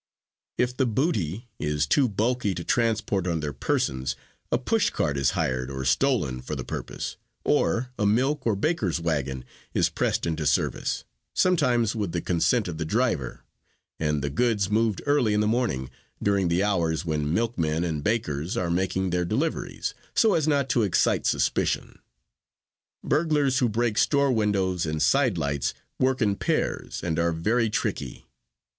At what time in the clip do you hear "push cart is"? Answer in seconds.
4.57-5.29